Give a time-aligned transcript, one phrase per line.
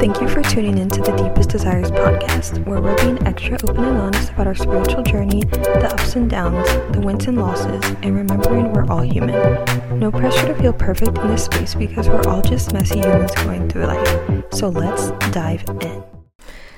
[0.00, 3.84] Thank you for tuning in to the Deepest Desires podcast, where we're being extra open
[3.84, 8.16] and honest about our spiritual journey, the ups and downs, the wins and losses, and
[8.16, 9.36] remembering we're all human.
[9.98, 13.68] No pressure to feel perfect in this space because we're all just messy humans going
[13.68, 14.44] through life.
[14.54, 16.02] So let's dive in.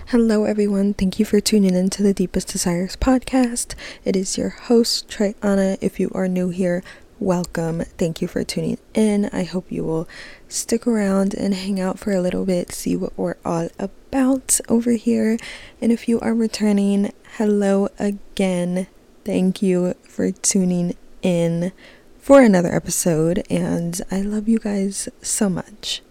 [0.09, 0.93] Hello, everyone.
[0.93, 3.77] Thank you for tuning in to the Deepest Desires podcast.
[4.05, 5.79] It is your host, Treyana.
[5.81, 6.83] If you are new here,
[7.23, 7.81] welcome.
[7.99, 9.27] Thank you for tuning in.
[9.33, 10.09] I hope you will
[10.49, 14.93] stick around and hang out for a little bit, see what we're all about over
[14.93, 15.39] here.
[15.81, 18.89] And if you are returning, hello again.
[19.25, 21.73] Thank you for tuning in
[22.19, 26.03] for another episode, and I love you guys so much.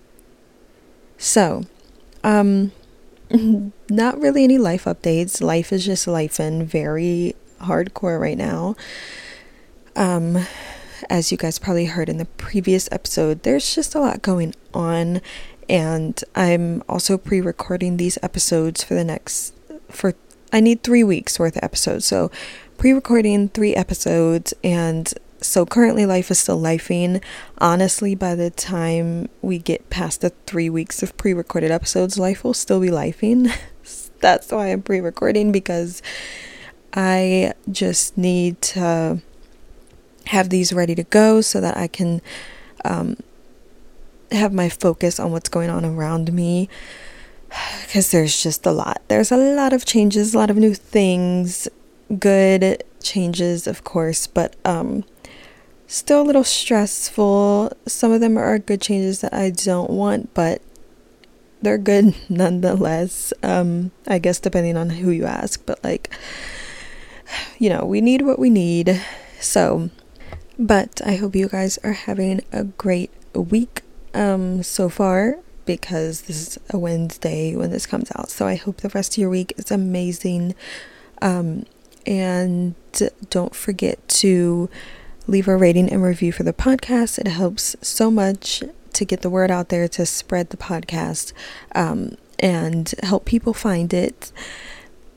[1.18, 1.64] So,
[2.24, 2.72] um,
[3.90, 5.42] not really any life updates.
[5.42, 8.76] Life is just life and very hardcore right now.
[9.96, 10.46] Um,
[11.12, 15.20] as you guys probably heard in the previous episode, there's just a lot going on.
[15.68, 19.54] And I'm also pre recording these episodes for the next,
[19.90, 20.14] for,
[20.54, 22.06] I need three weeks worth of episodes.
[22.06, 22.32] So
[22.78, 24.54] pre recording three episodes.
[24.64, 27.22] And so currently life is still lifing.
[27.58, 32.42] Honestly, by the time we get past the three weeks of pre recorded episodes, life
[32.42, 33.54] will still be lifing.
[34.22, 36.02] That's why I'm pre recording because
[36.94, 39.22] I just need to
[40.32, 42.22] have these ready to go so that I can
[42.86, 43.18] um,
[44.32, 46.70] have my focus on what's going on around me
[47.82, 49.02] because there's just a lot.
[49.10, 51.68] There's a lot of changes, a lot of new things,
[52.18, 55.04] good changes, of course, but um,
[55.88, 57.74] still a little stressful.
[57.86, 60.62] Some of them are good changes that I don't want, but
[61.62, 63.34] they're good nonetheless.
[63.44, 66.10] Um, I guess depending on who you ask, but like,
[67.60, 69.02] you know, we need what we need.
[69.42, 69.90] So
[70.62, 73.82] but I hope you guys are having a great week
[74.14, 78.30] um, so far because this is a Wednesday when this comes out.
[78.30, 80.54] So I hope the rest of your week is amazing.
[81.20, 81.66] Um,
[82.06, 82.76] and
[83.32, 84.70] don't forget to
[85.26, 87.18] leave a rating and review for the podcast.
[87.18, 91.34] It helps so much to get the word out there to spread the podcast
[91.74, 94.32] um, and help people find it.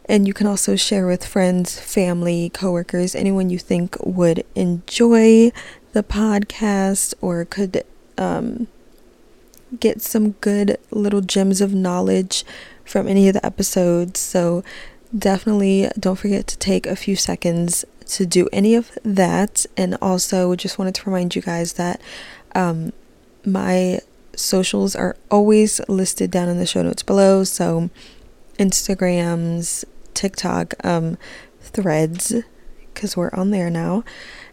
[0.06, 5.50] And you can also share with friends, family, coworkers, anyone you think would enjoy
[5.92, 7.84] the podcast or could
[8.18, 8.66] um,
[9.80, 12.44] get some good little gems of knowledge
[12.84, 14.20] from any of the episodes.
[14.20, 14.62] So
[15.16, 19.64] definitely don't forget to take a few seconds to do any of that.
[19.76, 22.00] And also, just wanted to remind you guys that
[22.54, 22.92] um,
[23.44, 24.00] my
[24.36, 27.44] socials are always listed down in the show notes below.
[27.44, 27.88] So,
[28.58, 31.18] Instagrams, TikTok, um,
[31.60, 32.34] threads,
[32.92, 34.04] because we're on there now.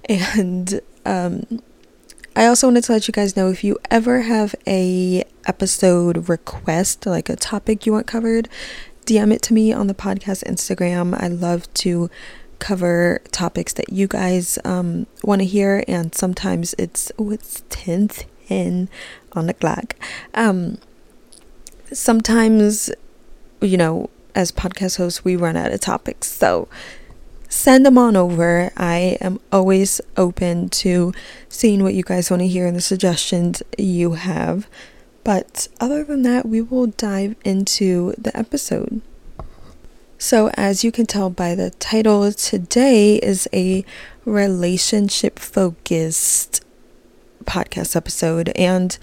[0.10, 1.62] And um,
[2.36, 7.06] I also wanted to let you guys know if you ever have a episode request,
[7.06, 8.50] like a topic you want covered,
[9.06, 11.20] DM it to me on the podcast Instagram.
[11.22, 12.10] I love to
[12.60, 17.64] cover topics that you guys um, want to hear, and sometimes it's oh, it's
[18.48, 18.90] in
[19.34, 19.96] on the clock.
[20.34, 20.78] Um,
[21.92, 22.92] sometimes,
[23.62, 26.28] you know, as podcast hosts, we run out of topics.
[26.28, 26.68] So
[27.50, 28.72] send them on over.
[28.78, 31.14] I am always open to
[31.50, 34.68] seeing what you guys want to hear and the suggestions you have.
[35.24, 39.02] But other than that, we will dive into the episode.
[40.18, 43.84] So, as you can tell by the title, today is a
[44.24, 46.64] relationship focused
[47.44, 48.50] podcast episode.
[48.50, 48.98] And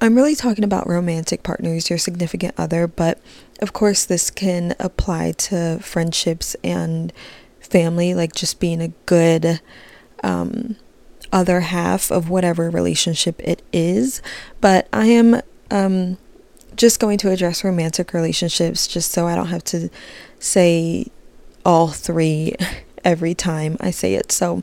[0.00, 3.18] I'm really talking about romantic partners, your significant other, but
[3.60, 7.12] of course, this can apply to friendships and
[7.60, 9.60] family, like just being a good
[10.22, 10.76] um,
[11.32, 14.20] other half of whatever relationship it is.
[14.60, 15.40] But I am
[15.70, 16.18] um,
[16.76, 19.88] just going to address romantic relationships just so I don't have to
[20.38, 21.06] say
[21.64, 22.54] all three
[23.04, 24.30] every time I say it.
[24.30, 24.62] So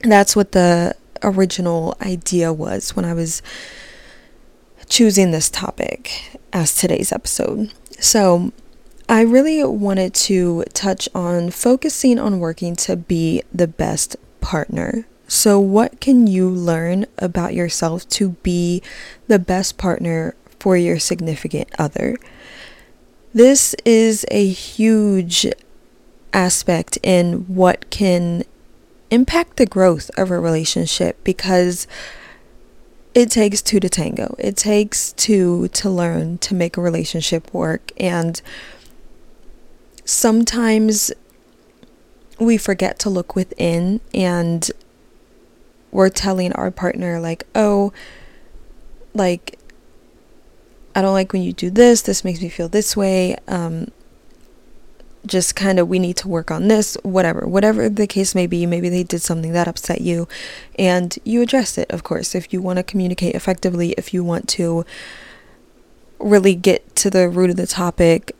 [0.00, 3.40] that's what the original idea was when I was
[4.88, 7.72] choosing this topic as today's episode.
[7.98, 8.52] So,
[9.08, 15.06] I really wanted to touch on focusing on working to be the best partner.
[15.28, 18.82] So, what can you learn about yourself to be
[19.28, 22.16] the best partner for your significant other?
[23.32, 25.46] This is a huge
[26.32, 28.44] aspect in what can
[29.10, 31.86] impact the growth of a relationship because
[33.16, 34.36] it takes two to tango.
[34.38, 37.90] It takes two to learn to make a relationship work.
[37.96, 38.42] And
[40.04, 41.10] sometimes
[42.38, 44.70] we forget to look within and
[45.92, 47.90] we're telling our partner, like, oh,
[49.14, 49.58] like,
[50.94, 52.02] I don't like when you do this.
[52.02, 53.38] This makes me feel this way.
[53.48, 53.92] Um,
[55.26, 57.46] just kind of, we need to work on this, whatever.
[57.46, 60.28] Whatever the case may be, maybe they did something that upset you
[60.78, 62.34] and you address it, of course.
[62.34, 64.84] If you want to communicate effectively, if you want to
[66.18, 68.34] really get to the root of the topic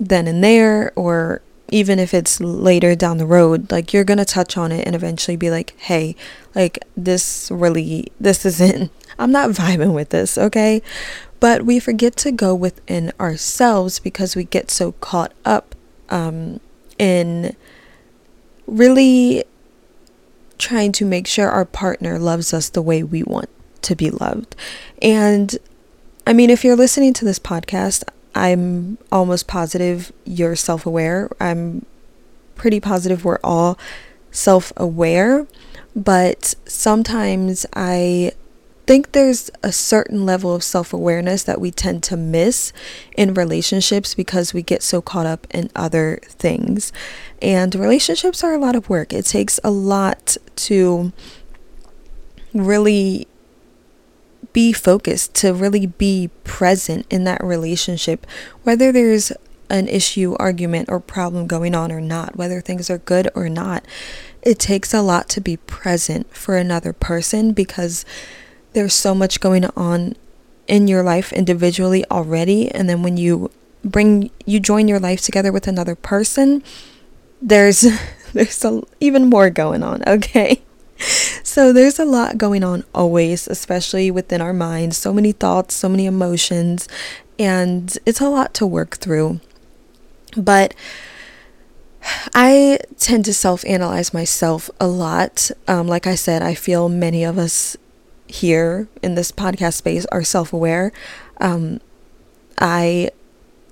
[0.00, 4.24] then and there, or even if it's later down the road, like you're going to
[4.24, 6.16] touch on it and eventually be like, hey,
[6.54, 10.82] like this really, this isn't, I'm not vibing with this, okay?
[11.40, 15.74] But we forget to go within ourselves because we get so caught up
[16.10, 16.60] um,
[16.98, 17.56] in
[18.66, 19.44] really
[20.58, 23.48] trying to make sure our partner loves us the way we want
[23.82, 24.56] to be loved.
[25.00, 25.56] And
[26.26, 28.02] I mean, if you're listening to this podcast,
[28.34, 31.30] I'm almost positive you're self aware.
[31.40, 31.86] I'm
[32.54, 33.78] pretty positive we're all
[34.30, 35.46] self aware,
[35.96, 38.32] but sometimes I
[38.88, 42.72] think there's a certain level of self awareness that we tend to miss
[43.18, 46.90] in relationships because we get so caught up in other things.
[47.42, 51.12] And relationships are a lot of work, it takes a lot to
[52.54, 53.28] really
[54.54, 58.26] be focused, to really be present in that relationship,
[58.62, 59.30] whether there's
[59.68, 63.84] an issue, argument, or problem going on or not, whether things are good or not.
[64.40, 68.06] It takes a lot to be present for another person because
[68.78, 70.14] there's so much going on
[70.68, 72.70] in your life individually already.
[72.70, 73.50] And then when you
[73.82, 76.62] bring, you join your life together with another person,
[77.42, 77.80] there's,
[78.32, 80.62] there's a, even more going on, okay?
[81.42, 84.96] so there's a lot going on always, especially within our minds.
[84.96, 86.86] So many thoughts, so many emotions,
[87.36, 89.40] and it's a lot to work through.
[90.36, 90.72] But
[92.32, 95.50] I tend to self analyze myself a lot.
[95.66, 97.76] Um, like I said, I feel many of us
[98.28, 100.92] here in this podcast space are self aware.
[101.40, 101.80] Um,
[102.58, 103.10] I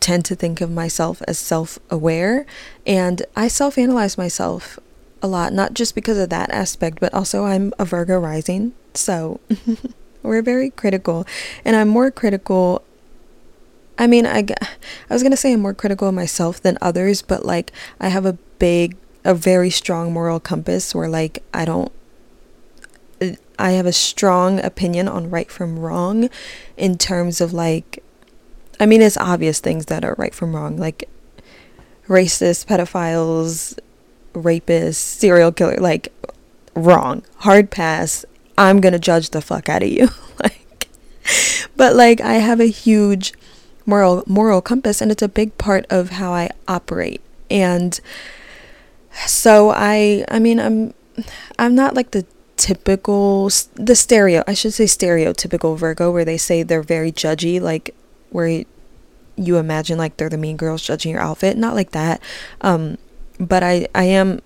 [0.00, 2.46] tend to think of myself as self aware,
[2.86, 4.78] and I self analyze myself
[5.22, 8.72] a lot, not just because of that aspect, but also I'm a Virgo rising.
[8.94, 9.40] So
[10.22, 11.26] we're very critical.
[11.64, 12.82] And I'm more critical.
[13.98, 17.44] I mean, I, I was to say I'm more critical of myself than others, but
[17.44, 21.92] like I have a big, a very strong moral compass where like I don't,
[23.58, 26.28] I have a strong opinion on right from wrong
[26.76, 28.02] in terms of like,
[28.78, 31.08] I mean, it's obvious things that are right from wrong, like
[32.08, 33.78] racist, pedophiles,
[34.34, 36.12] rapists, serial killer, like
[36.74, 37.22] wrong.
[37.38, 38.24] Hard pass.
[38.58, 40.08] I'm going to judge the fuck out of you.
[40.42, 40.88] like
[41.76, 43.32] but like I have a huge
[43.84, 47.20] moral moral compass and it's a big part of how I operate.
[47.50, 47.98] And
[49.26, 50.94] so I I mean I'm
[51.58, 52.26] I'm not like the
[52.56, 57.94] typical the stereo I should say stereotypical Virgo where they say they're very judgy like
[58.30, 58.64] where
[59.36, 61.56] you imagine like they're the mean girls judging your outfit.
[61.56, 62.20] Not like that.
[62.62, 62.98] Um
[63.38, 64.40] but I, I am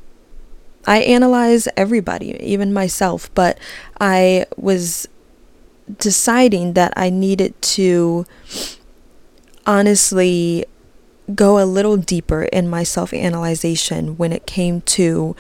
[0.87, 3.59] I analyze everybody, even myself, but
[4.01, 5.07] I was
[5.99, 8.27] deciding that I needed to
[9.67, 10.65] honestly
[11.35, 15.37] go a little deeper in my self analyzation when it came to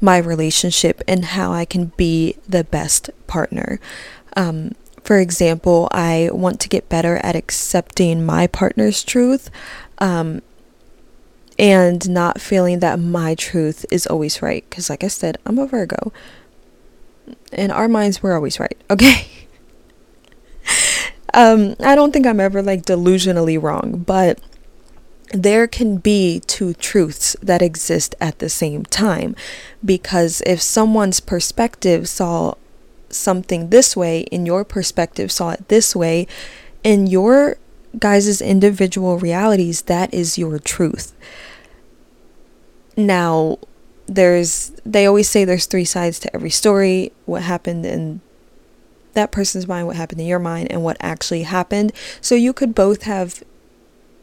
[0.00, 3.80] my relationship and how I can be the best partner.
[4.36, 4.72] Um,
[5.02, 9.50] for example, I want to get better at accepting my partner's truth.
[9.98, 10.42] Um,
[11.58, 14.64] and not feeling that my truth is always right.
[14.68, 16.12] Because, like I said, I'm a Virgo.
[17.52, 19.26] In our minds, we're always right, okay?
[21.34, 24.38] um, I don't think I'm ever like delusionally wrong, but
[25.32, 29.34] there can be two truths that exist at the same time.
[29.84, 32.54] Because if someone's perspective saw
[33.08, 36.26] something this way, in your perspective saw it this way,
[36.84, 37.56] in your
[37.98, 41.14] guys' individual realities, that is your truth.
[42.96, 43.58] Now,
[44.06, 48.20] there's, they always say there's three sides to every story what happened in
[49.14, 51.92] that person's mind, what happened in your mind, and what actually happened.
[52.20, 53.42] So you could both have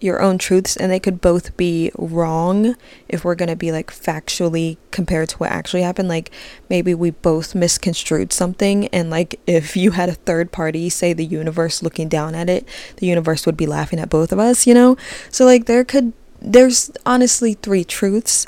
[0.04, 2.76] your own truths and they could both be wrong
[3.08, 6.10] if we're going to be like factually compared to what actually happened.
[6.10, 6.32] Like
[6.70, 11.26] maybe we both misconstrued something and like if you had a third party say the
[11.26, 12.68] universe looking down at it
[12.98, 14.98] the universe would be laughing at both of us you know?
[15.30, 18.46] So like there could there's honestly three truths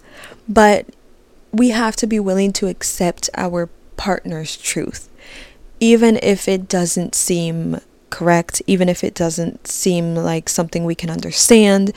[0.49, 0.85] but
[1.53, 5.09] we have to be willing to accept our partner's truth
[5.79, 7.79] even if it doesn't seem
[8.15, 11.91] correct, even if it doesn't seem like something we can understand.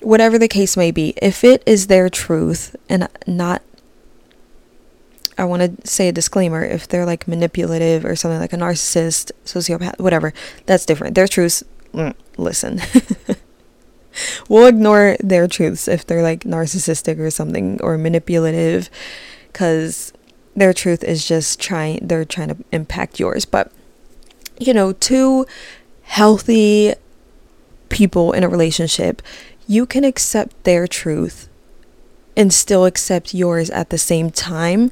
[0.00, 3.62] Whatever the case may be, if it is their truth and not
[5.38, 9.32] I want to say a disclaimer if they're like manipulative or something like a narcissist,
[9.46, 10.34] sociopath, whatever,
[10.66, 11.14] that's different.
[11.14, 11.62] Their truth,
[11.94, 12.82] mm, listen.
[14.48, 18.90] we'll ignore their truths if they're like narcissistic or something or manipulative
[19.54, 20.12] cuz
[20.54, 23.46] their truth is just trying they're trying to impact yours.
[23.46, 23.72] But
[24.58, 25.46] you know, two
[26.02, 26.94] healthy
[27.88, 29.22] people in a relationship,
[29.66, 31.48] you can accept their truth
[32.36, 34.90] and still accept yours at the same time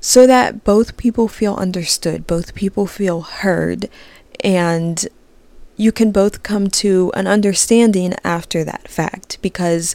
[0.00, 3.88] so that both people feel understood, both people feel heard,
[4.40, 5.08] and
[5.76, 9.94] you can both come to an understanding after that fact because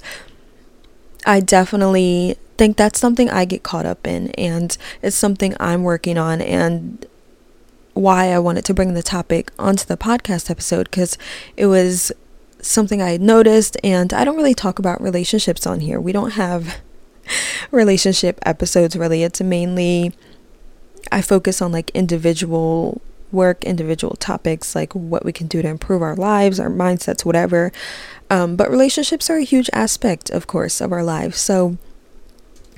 [1.25, 6.17] I definitely think that's something I get caught up in and it's something I'm working
[6.17, 7.05] on and
[7.93, 11.17] why I wanted to bring the topic onto the podcast episode because
[11.55, 12.12] it was
[12.62, 16.00] something I had noticed and I don't really talk about relationships on here.
[16.00, 16.77] We don't have
[17.71, 19.23] relationship episodes really.
[19.23, 20.13] It's mainly
[21.12, 26.01] I focus on like individual work, individual topics, like what we can do to improve
[26.01, 27.71] our lives, our mindsets, whatever.
[28.29, 31.39] Um, but relationships are a huge aspect, of course, of our lives.
[31.39, 31.77] So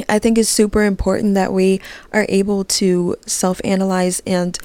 [0.09, 1.81] I think it's super important that we
[2.11, 4.57] are able to self analyze and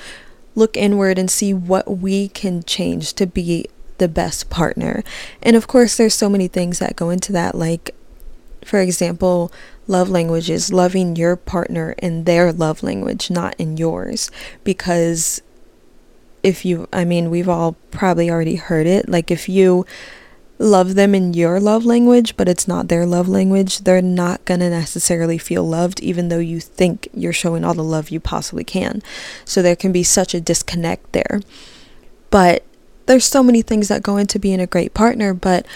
[0.55, 3.67] look inward and see what we can change to be
[3.99, 5.05] the best partner.
[5.43, 7.95] And of course, there's so many things that go into that, like,
[8.65, 9.53] for example,
[9.87, 14.31] love languages, loving your partner in their love language, not in yours.
[14.65, 15.43] Because
[16.43, 19.09] if you, I mean, we've all probably already heard it.
[19.09, 19.87] Like, if you
[20.61, 24.61] love them in your love language, but it's not their love language, they're not going
[24.61, 28.63] to necessarily feel loved, even though you think you're showing all the love you possibly
[28.63, 29.03] can.
[29.47, 31.41] So there can be such a disconnect there.
[32.29, 32.63] But
[33.07, 35.67] there's so many things that go into being a great partner, but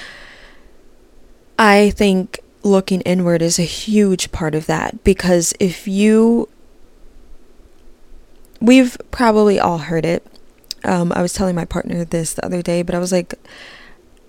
[1.59, 6.49] I think looking inward is a huge part of that because if you
[8.61, 10.25] we've probably all heard it.
[10.85, 13.35] Um, I was telling my partner this the other day, but I was like,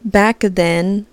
[0.05, 1.07] back then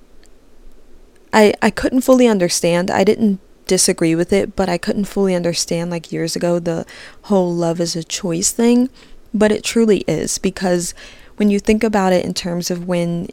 [1.32, 2.90] I I couldn't fully understand.
[2.90, 6.84] I didn't disagree with it, but I couldn't fully understand like years ago the
[7.22, 8.90] whole love is a choice thing,
[9.32, 10.94] but it truly is because
[11.36, 13.28] when you think about it in terms of when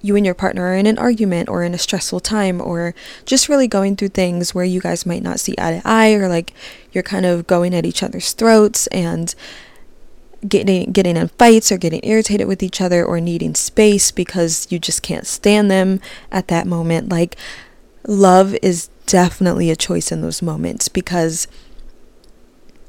[0.00, 2.94] you and your partner are in an argument or in a stressful time or
[3.26, 6.28] just really going through things where you guys might not see eye to eye or
[6.28, 6.54] like
[6.92, 9.34] you're kind of going at each other's throats and
[10.46, 14.78] getting getting in fights or getting irritated with each other or needing space because you
[14.78, 17.08] just can't stand them at that moment.
[17.08, 17.36] Like
[18.06, 21.48] love is definitely a choice in those moments because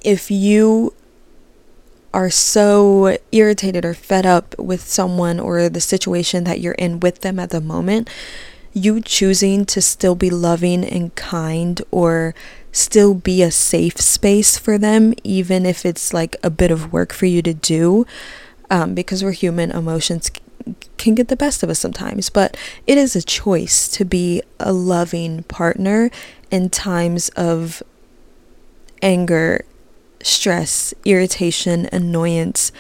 [0.04, 0.94] if you
[2.14, 7.22] are so irritated or fed up with someone or the situation that you're in with
[7.22, 8.10] them at the moment
[8.74, 12.36] you choosing to still be loving and kind or
[12.72, 17.14] still be a safe space for them, even if it's like a bit of work
[17.14, 18.06] for you to do,
[18.70, 20.32] um, because we're human, emotions
[20.98, 22.30] can get the best of us sometimes.
[22.30, 26.12] But it is a choice to be a loving partner
[26.52, 27.82] in times of
[29.02, 29.66] anger,
[30.22, 32.72] stress, irritation, annoyance.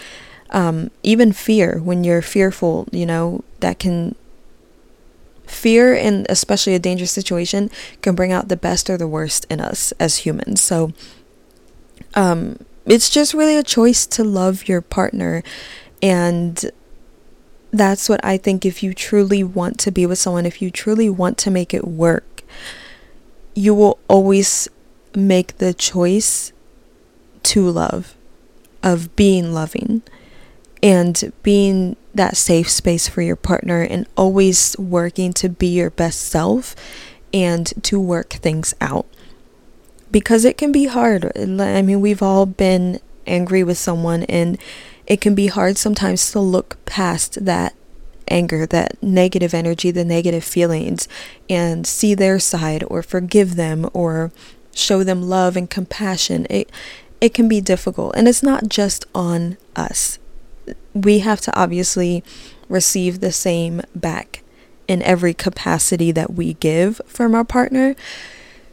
[0.52, 4.16] Um, even fear when you're fearful you know that can
[5.50, 7.70] fear and especially a dangerous situation
[8.02, 10.62] can bring out the best or the worst in us as humans.
[10.62, 10.94] So
[12.16, 15.44] um it's just really a choice to love your partner
[16.02, 16.72] and
[17.72, 21.10] that's what I think if you truly want to be with someone, if you truly
[21.10, 22.44] want to make it work,
[23.54, 24.68] you will always
[25.16, 26.52] make the choice
[27.44, 28.16] to love,
[28.84, 30.02] of being loving
[30.82, 36.20] and being that safe space for your partner and always working to be your best
[36.20, 36.76] self
[37.34, 39.06] and to work things out.
[40.12, 41.32] Because it can be hard.
[41.38, 44.58] I mean, we've all been angry with someone, and
[45.08, 47.74] it can be hard sometimes to look past that
[48.28, 51.08] anger, that negative energy, the negative feelings,
[51.50, 54.34] and see their side or forgive them or
[54.76, 56.46] show them love and compassion.
[56.50, 56.70] It
[57.22, 60.20] it can be difficult, and it's not just on us
[61.04, 62.24] we have to obviously
[62.68, 64.44] receive the same back
[64.88, 67.96] in every capacity that we give from our partner.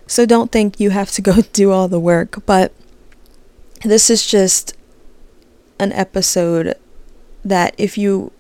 [0.07, 2.73] So don't think you have to go do all the work, but
[3.83, 4.75] this is just
[5.79, 6.75] an episode
[7.45, 8.33] that if you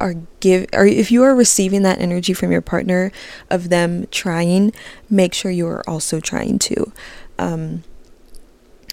[0.00, 3.10] are give or if you are receiving that energy from your partner
[3.50, 4.72] of them trying,
[5.10, 6.92] make sure you are also trying to.
[7.38, 7.82] Um,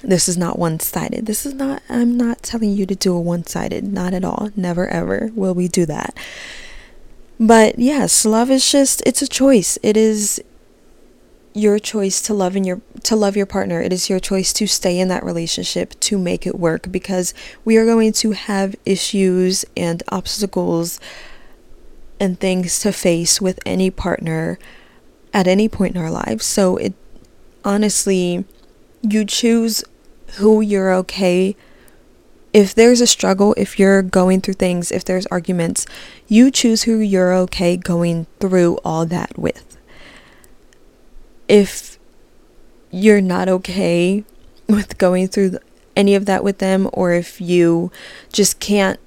[0.05, 1.25] this is not one sided.
[1.25, 4.49] This is not, I'm not telling you to do a one sided, not at all.
[4.55, 6.15] Never ever will we do that.
[7.39, 9.77] But yes, love is just, it's a choice.
[9.83, 10.41] It is,
[11.55, 13.81] your choice to love in your to love your partner.
[13.81, 17.33] It is your choice to stay in that relationship to make it work because
[17.63, 20.99] we are going to have issues and obstacles
[22.19, 24.59] and things to face with any partner
[25.33, 26.45] at any point in our lives.
[26.45, 26.93] So it
[27.63, 28.43] honestly
[29.01, 29.83] you choose
[30.35, 31.55] who you're okay
[32.55, 35.85] if there's a struggle, if you're going through things, if there's arguments,
[36.29, 39.75] you choose who you're okay going through all that with.
[41.49, 41.99] If
[42.91, 44.23] you're not okay
[44.69, 45.57] with going through
[45.97, 47.91] any of that with them, or if you
[48.31, 49.01] just can't,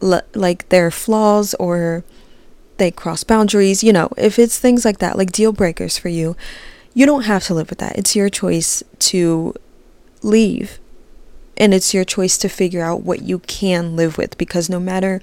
[0.00, 2.04] like, their flaws or
[2.76, 6.36] they cross boundaries, you know, if it's things like that, like deal breakers for you,
[6.92, 7.96] you don't have to live with that.
[7.96, 9.54] It's your choice to
[10.24, 10.80] leave
[11.56, 15.20] and it's your choice to figure out what you can live with because no matter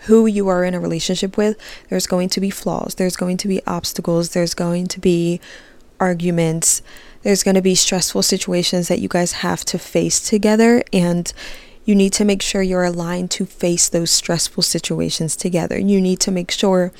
[0.00, 3.48] who you are in a relationship with, there's going to be flaws, there's going to
[3.48, 5.40] be obstacles, there's going to be
[5.98, 6.82] arguments,
[7.22, 10.84] there's going to be stressful situations that you guys have to face together.
[10.92, 11.32] And
[11.86, 15.78] you need to make sure you're aligned to face those stressful situations together.
[15.78, 16.92] You need to make sure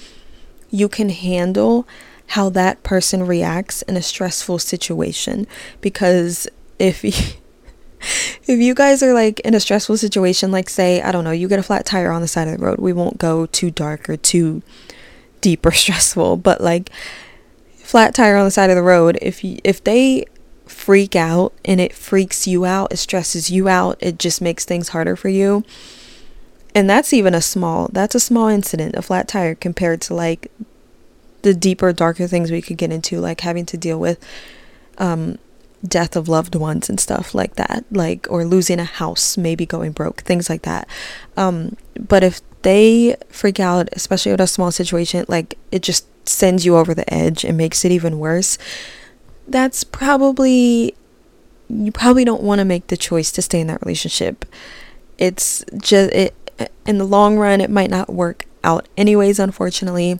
[0.70, 1.86] you can handle
[2.28, 5.46] how that person reacts in a stressful situation
[5.82, 7.04] because if
[8.46, 11.48] if you guys are like in a stressful situation, like say, I don't know, you
[11.48, 14.08] get a flat tire on the side of the road, we won't go too dark
[14.08, 14.62] or too
[15.40, 16.90] deep or stressful, but like
[17.76, 20.24] flat tire on the side of the road, if you, if they
[20.66, 24.90] freak out and it freaks you out, it stresses you out, it just makes things
[24.90, 25.64] harder for you.
[26.74, 30.50] And that's even a small, that's a small incident, a flat tire compared to like
[31.42, 34.18] the deeper, darker things we could get into, like having to deal with
[34.98, 35.38] um,
[35.86, 39.92] death of loved ones and stuff like that, like or losing a house, maybe going
[39.92, 40.88] broke, things like that.
[41.36, 46.64] Um, but if they freak out, especially with a small situation, like it just sends
[46.64, 48.56] you over the edge and makes it even worse.
[49.46, 50.94] That's probably
[51.68, 54.44] you probably don't want to make the choice to stay in that relationship.
[55.18, 56.34] It's just it
[56.86, 60.18] in the long run it might not work out anyways unfortunately.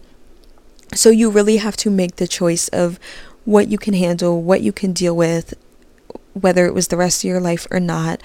[0.95, 2.99] So you really have to make the choice of
[3.45, 5.55] what you can handle, what you can deal with,
[6.33, 8.21] whether it was the rest of your life or not,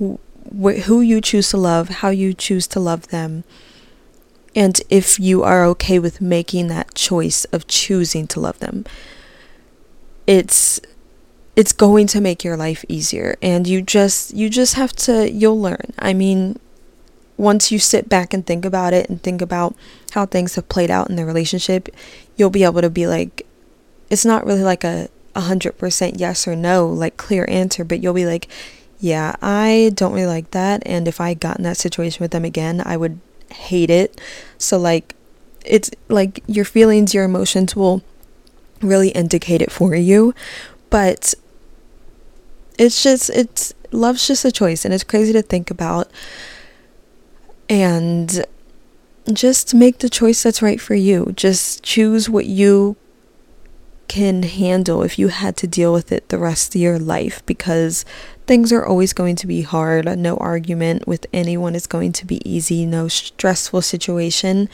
[0.00, 3.44] wh- who you choose to love, how you choose to love them,
[4.54, 8.84] and if you are okay with making that choice of choosing to love them.
[10.26, 10.80] It's
[11.56, 15.60] it's going to make your life easier and you just you just have to you'll
[15.60, 15.92] learn.
[15.98, 16.58] I mean,
[17.36, 19.74] once you sit back and think about it and think about
[20.12, 21.88] how things have played out in the relationship,
[22.36, 23.46] you'll be able to be like,
[24.10, 28.26] it's not really like a 100% yes or no, like clear answer, but you'll be
[28.26, 28.48] like,
[29.00, 30.82] yeah, I don't really like that.
[30.84, 34.20] And if I got in that situation with them again, I would hate it.
[34.58, 35.14] So, like,
[35.64, 38.02] it's like your feelings, your emotions will
[38.80, 40.34] really indicate it for you.
[40.90, 41.34] But
[42.78, 44.84] it's just, it's, love's just a choice.
[44.84, 46.10] And it's crazy to think about.
[47.68, 48.44] And
[49.32, 51.32] just make the choice that's right for you.
[51.36, 52.96] Just choose what you
[54.08, 58.04] can handle if you had to deal with it the rest of your life because
[58.46, 60.06] things are always going to be hard.
[60.18, 62.86] No argument with anyone is going to be easy.
[62.86, 64.68] No stressful situation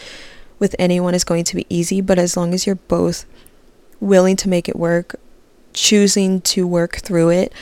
[0.58, 2.00] with anyone is going to be easy.
[2.00, 3.26] But as long as you're both
[4.00, 5.16] willing to make it work,
[5.72, 7.52] choosing to work through it,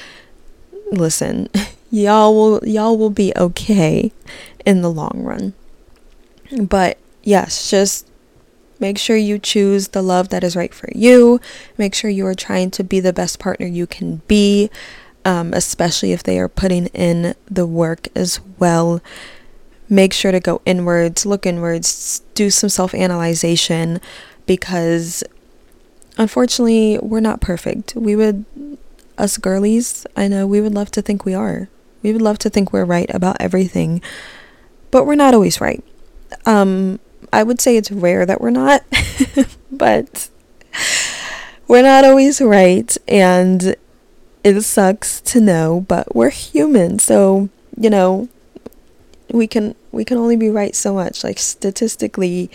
[0.91, 1.49] listen,
[1.91, 4.13] y'all will y'all will be okay
[4.67, 5.55] in the long run.
[6.61, 8.07] But yes, just
[8.83, 11.41] Make sure you choose the love that is right for you.
[11.79, 14.71] Make sure you are trying to be the best partner you can be,
[15.25, 19.01] um, especially if they are putting in the work as well.
[19.89, 24.01] Make sure to go inwards, look inwards, do some self analyzation
[24.47, 25.23] because
[26.19, 27.95] unfortunately, we're not perfect.
[27.95, 28.45] We would,
[29.17, 31.69] us girlies, I know we would love to think we are.
[32.03, 34.03] We would love to think we're right about everything,
[34.91, 35.85] but we're not always right.
[36.47, 36.99] Um,
[37.33, 38.85] I would say it's rare that we're not,
[39.73, 40.29] but
[41.67, 42.97] we're not always right.
[43.09, 43.75] And
[44.45, 46.99] it sucks to know, but we're human.
[46.99, 48.29] So, you know,
[49.31, 51.25] we can we can only be right so much.
[51.25, 52.51] Like statistically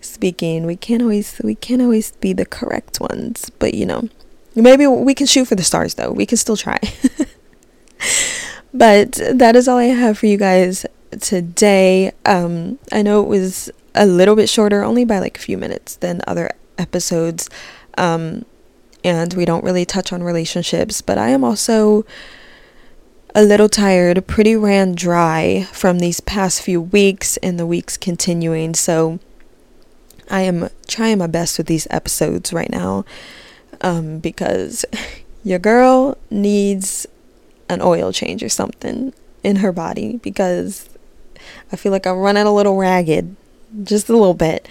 [0.00, 3.50] speaking, we can't always we can't always be the correct ones.
[3.58, 4.08] But you know,
[4.54, 6.12] maybe we can shoot for the stars though.
[6.12, 6.78] We can still try.
[8.72, 10.86] but that is all I have for you guys
[11.18, 12.12] today.
[12.24, 15.96] Um, I know it was a little bit shorter, only by like a few minutes
[15.96, 17.48] than other episodes.
[17.98, 18.44] Um,
[19.02, 22.04] and we don't really touch on relationships, but I am also
[23.34, 28.74] a little tired, pretty ran dry from these past few weeks and the weeks continuing.
[28.74, 29.18] So
[30.28, 33.04] I am trying my best with these episodes right now
[33.80, 34.84] um, because
[35.44, 37.06] your girl needs
[37.68, 40.89] an oil change or something in her body because
[41.72, 43.36] I feel like I'm running a little ragged,
[43.84, 44.68] just a little bit.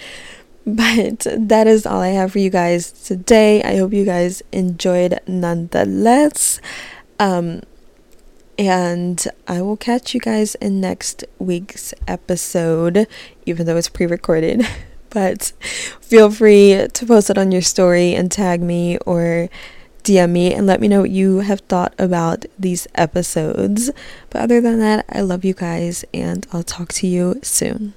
[0.66, 3.62] But that is all I have for you guys today.
[3.62, 6.60] I hope you guys enjoyed nonetheless.
[7.18, 7.62] Um,
[8.58, 13.06] and I will catch you guys in next week's episode,
[13.46, 14.66] even though it's pre recorded.
[15.10, 15.52] but
[16.00, 19.48] feel free to post it on your story and tag me or
[20.02, 23.90] DM me and let me know what you have thought about these episodes.
[24.30, 27.94] But other than that, I love you guys and I'll talk to you soon.